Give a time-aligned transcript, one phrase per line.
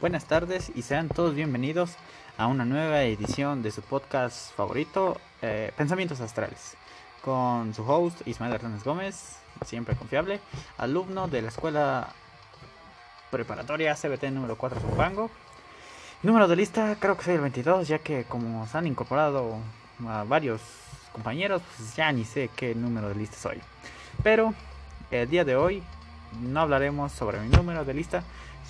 [0.00, 1.96] Buenas tardes y sean todos bienvenidos
[2.36, 6.76] a una nueva edición de su podcast favorito, eh, Pensamientos Astrales,
[7.20, 10.38] con su host Ismael Hernández Gómez, siempre confiable,
[10.76, 12.14] alumno de la escuela
[13.32, 15.32] preparatoria CBT número 4 Zumpango.
[16.22, 19.56] Número de lista, creo que soy el 22, ya que como se han incorporado
[20.28, 20.60] varios
[21.12, 23.60] compañeros, pues ya ni sé qué número de lista soy.
[24.22, 24.54] Pero
[25.10, 25.82] el día de hoy
[26.40, 28.22] no hablaremos sobre mi número de lista,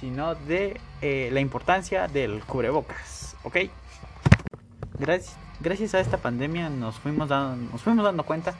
[0.00, 3.56] sino de eh, la importancia del cubrebocas, ¿ok?
[4.98, 8.54] Gracias, gracias a esta pandemia nos fuimos, dando, nos fuimos dando cuenta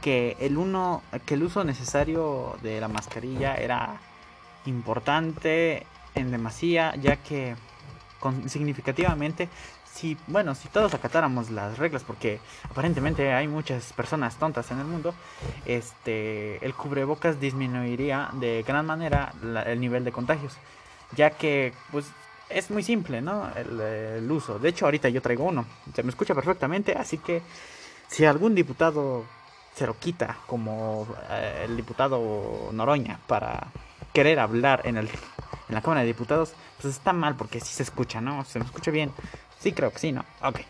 [0.00, 4.00] que el, uno, que el uso necesario de la mascarilla era
[4.66, 7.54] importante en demasía, ya que
[8.18, 9.48] con, significativamente
[9.92, 14.86] si, bueno, si todos acatáramos las reglas, porque aparentemente hay muchas personas tontas en el
[14.86, 15.14] mundo,
[15.66, 19.32] este, el cubrebocas disminuiría de gran manera
[19.66, 20.56] el nivel de contagios,
[21.16, 22.06] ya que, pues,
[22.48, 23.48] es muy simple, ¿no?
[23.54, 24.58] El, uso.
[24.58, 27.42] De hecho, ahorita yo traigo uno, se me escucha perfectamente, así que
[28.08, 29.24] si algún diputado
[29.74, 33.68] se lo quita, como eh, el diputado Noroña, para
[34.12, 35.08] querer hablar en el
[35.70, 38.44] en la Cámara de Diputados, pues está mal porque sí se escucha, ¿no?
[38.44, 39.12] Se me escucha bien.
[39.60, 40.24] Sí, creo que sí, ¿no?
[40.42, 40.60] Ok.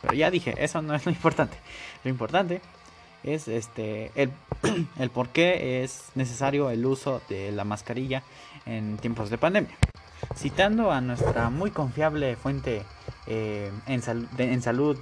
[0.00, 1.58] Pero ya dije, eso no es lo importante.
[2.04, 2.60] Lo importante
[3.26, 4.32] es este el,
[4.98, 8.22] el por qué es necesario el uso de la mascarilla
[8.64, 9.76] en tiempos de pandemia.
[10.34, 12.82] Citando a nuestra muy confiable fuente
[13.26, 14.02] eh, en,
[14.38, 14.98] en salud,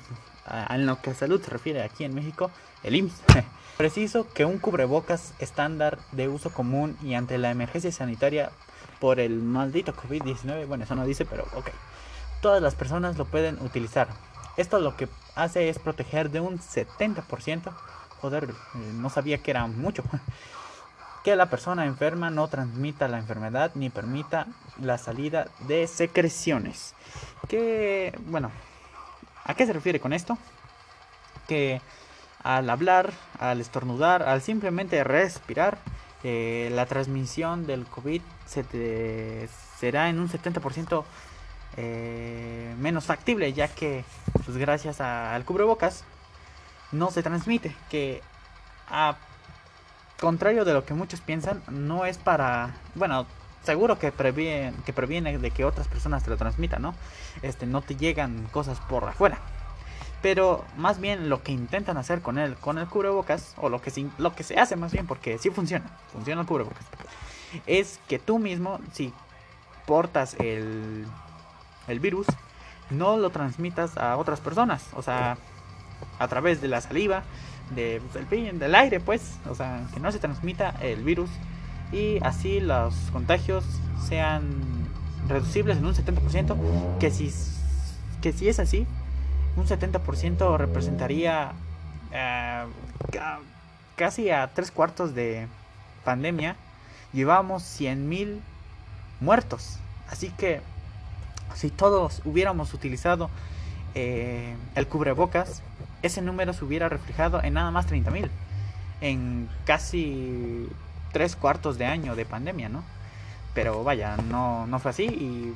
[0.47, 2.51] a, en lo que a salud se refiere aquí en México,
[2.83, 3.23] el IMSS.
[3.77, 8.51] Preciso que un cubrebocas estándar de uso común y ante la emergencia sanitaria
[9.01, 11.71] por el maldito COVID-19, bueno, eso no dice, pero ok
[12.45, 14.07] todas las personas lo pueden utilizar.
[14.59, 17.73] Esto lo que hace es proteger de un 70%,
[18.33, 20.03] eh, no sabía que era mucho,
[21.25, 24.47] que la persona enferma no transmita la enfermedad ni permita
[24.81, 26.95] la salida de secreciones.
[27.49, 28.51] Que, bueno,
[29.45, 30.39] ¿a qué se refiere con esto?
[31.49, 31.81] Que
[32.43, 35.79] al hablar, al estornudar, al simplemente respirar,
[36.23, 39.49] eh, la transmisión del COVID se
[39.79, 41.05] será en un 70%
[41.77, 44.05] eh, menos factible, ya que
[44.45, 46.05] pues, gracias al cubrebocas
[46.95, 48.23] no se transmite, que
[48.89, 49.17] a
[50.21, 53.27] contrario de lo que muchos piensan, no es para, bueno,
[53.63, 56.95] seguro que previene, que previene de que otras personas te lo transmitan, ¿no?
[57.43, 59.39] Este, no te llegan cosas por afuera.
[60.23, 63.91] Pero más bien lo que intentan hacer con el, con el cubrebocas, o lo que,
[63.91, 66.87] se, lo que se hace más bien, porque sí funciona, funciona el cubrebocas,
[67.67, 69.13] es que tú mismo, si
[69.87, 71.07] portas el,
[71.87, 72.27] el virus,
[72.91, 74.87] no lo transmitas a otras personas.
[74.95, 75.37] O sea,
[76.19, 77.23] a través de la saliva,
[77.75, 79.39] de, pues, del aire, pues.
[79.49, 81.31] O sea, que no se transmita el virus.
[81.93, 83.65] Y así los contagios
[84.09, 84.45] sean
[85.29, 86.99] reducibles en un 70%.
[86.99, 87.33] Que si,
[88.21, 88.87] que si es así,
[89.57, 91.53] un 70% representaría
[92.13, 92.65] eh,
[93.97, 95.47] casi a tres cuartos de
[96.05, 96.57] pandemia.
[97.13, 98.41] Llevamos 100.000
[99.21, 99.79] muertos.
[100.11, 100.61] Así que
[101.55, 103.31] si todos hubiéramos utilizado
[103.95, 105.63] eh, el cubrebocas,
[106.07, 108.29] ese número se hubiera reflejado en nada más 30.000
[109.01, 110.69] en casi
[111.13, 112.85] tres cuartos de año de pandemia, ¿no?
[113.55, 115.55] Pero vaya, no, no fue así y,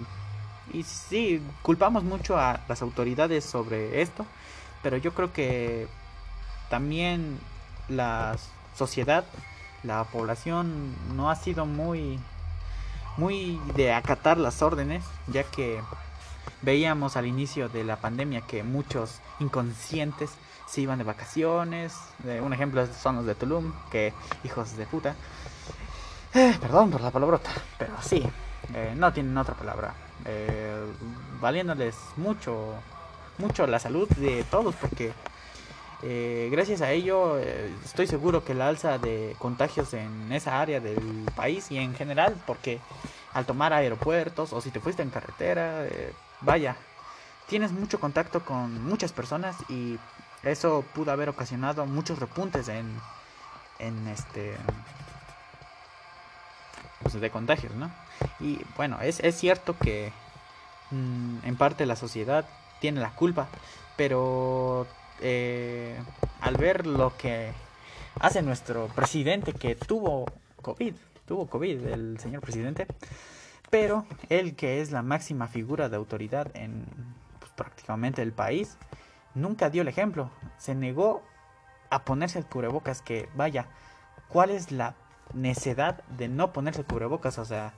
[0.73, 4.25] y sí, culpamos mucho a las autoridades sobre esto,
[4.83, 5.89] pero yo creo que
[6.71, 7.39] también
[7.89, 8.37] la
[8.77, 9.25] sociedad,
[9.83, 12.19] la población no ha sido muy
[13.17, 15.81] muy de acatar las órdenes, ya que
[16.63, 20.31] veíamos al inicio de la pandemia que muchos inconscientes
[20.67, 21.95] se iban de vacaciones.
[22.43, 24.13] un ejemplo son los de Tulum, que
[24.45, 25.15] hijos de puta.
[26.35, 28.23] Eh, perdón por la palabrota, pero sí,
[28.75, 29.95] eh, no tienen otra palabra.
[30.27, 30.85] Eh,
[31.41, 32.75] valiéndoles mucho,
[33.39, 35.13] mucho la salud de todos, porque
[36.51, 37.39] gracias a ello,
[37.85, 42.37] estoy seguro que la alza de contagios en esa área del país y en general,
[42.47, 42.79] porque
[43.33, 45.89] al tomar aeropuertos o si te fuiste en carretera,
[46.41, 46.77] vaya,
[47.47, 49.99] tienes mucho contacto con muchas personas y
[50.43, 52.87] eso pudo haber ocasionado muchos repuntes en,
[53.79, 54.57] en este
[57.03, 57.91] pues, de contagios, ¿no?
[58.41, 60.13] Y bueno, es, es cierto que
[60.91, 62.47] mm, en parte la sociedad
[62.81, 63.49] tiene la culpa,
[63.97, 64.87] pero
[65.21, 65.99] eh,
[66.41, 67.53] al ver lo que
[68.21, 70.27] hace nuestro presidente que tuvo
[70.63, 70.95] COVID,
[71.27, 72.87] tuvo COVID el señor presidente,
[73.71, 76.85] pero él que es la máxima figura de autoridad en
[77.39, 78.79] pues, prácticamente el país,
[79.35, 81.23] nunca dio el ejemplo, se negó
[81.91, 83.67] a ponerse el cubrebocas que vaya,
[84.29, 84.95] ¿cuál es la
[85.35, 87.39] necedad de no ponerse el cubrebocas?
[87.39, 87.73] O sea,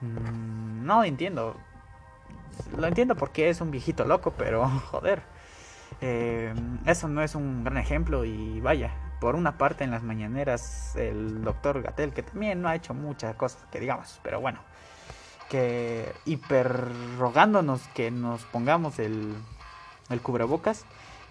[0.00, 1.56] Mm, no entiendo.
[2.76, 5.22] Lo entiendo porque es un viejito loco, pero joder.
[6.00, 6.54] Eh,
[6.84, 11.42] eso no es un gran ejemplo y vaya, por una parte en las mañaneras el
[11.42, 14.60] doctor Gatel, que también no ha hecho muchas cosas que digamos, pero bueno,
[15.48, 19.34] que hiperrogándonos que nos pongamos el,
[20.10, 20.84] el cubrebocas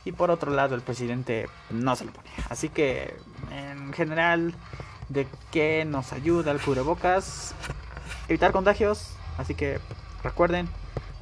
[0.06, 2.30] y por otro lado el presidente no se lo pone.
[2.50, 3.16] Así que
[3.52, 4.54] en general
[5.10, 7.54] de qué nos ayuda el cubrebocas,
[8.28, 9.80] evitar contagios, así que
[10.24, 10.70] recuerden,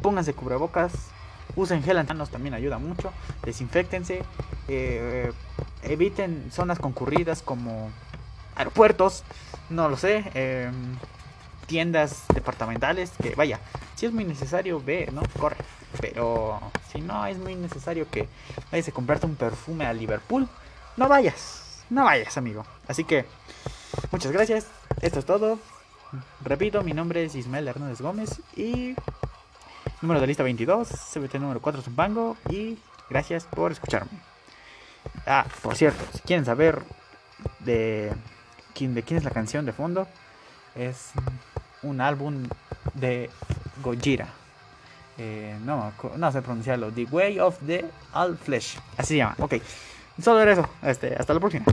[0.01, 0.94] pónganse cubrebocas,
[1.56, 3.12] usen gel también ayuda mucho,
[3.44, 4.24] desinfectense,
[4.68, 5.31] eh,
[5.84, 7.92] eviten zonas concurridas como
[8.56, 9.24] aeropuertos,
[9.69, 10.98] no lo sé, em,
[11.65, 13.60] tiendas departamentales, que vaya,
[13.95, 15.21] si es muy necesario, ve, ¿no?
[15.39, 15.57] Corre.
[16.00, 16.60] Pero
[16.92, 18.27] si no es muy necesario que
[18.71, 20.48] vayas a comprarte un perfume a Liverpool,
[20.98, 22.65] no vayas, no vayas, amigo.
[22.88, 23.25] Así que,
[24.12, 24.68] muchas gracias,
[25.01, 25.60] esto es todo.
[26.44, 28.95] Repito, mi nombre es Ismael Hernández Gómez y
[30.01, 32.77] número de lista 22, CBT número 4 Zumpango y
[33.09, 34.12] gracias por escucharme.
[35.25, 36.83] Ah, por cierto, si quieren saber
[37.59, 38.13] de
[38.74, 40.07] quién, de quién es la canción de fondo,
[40.75, 41.11] es
[41.81, 42.43] un álbum
[42.93, 43.29] de
[43.81, 44.27] Gojira.
[45.17, 46.91] Eh, no, no sé pronunciarlo.
[46.91, 48.77] The Way of the All Flesh.
[48.97, 49.35] Así se llama.
[49.39, 49.55] Ok.
[50.21, 50.67] Solo era eso.
[50.81, 51.65] Este, hasta la próxima.